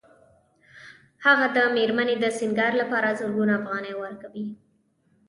هغه 1.25 1.45
د 1.55 1.57
مېرمنې 1.75 2.15
د 2.19 2.25
سینګار 2.37 2.73
لپاره 2.81 3.17
زرګونه 3.19 3.53
افغانۍ 3.61 3.93
ورکوي 3.97 4.47